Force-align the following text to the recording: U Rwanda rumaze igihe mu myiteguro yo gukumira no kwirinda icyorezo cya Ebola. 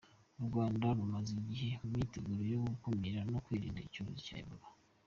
U 0.39 0.43
Rwanda 0.47 0.85
rumaze 0.97 1.31
igihe 1.43 1.69
mu 1.79 1.87
myiteguro 1.93 2.41
yo 2.51 2.59
gukumira 2.67 3.19
no 3.31 3.37
kwirinda 3.45 3.79
icyorezo 3.87 4.21
cya 4.27 4.37
Ebola. 4.43 4.67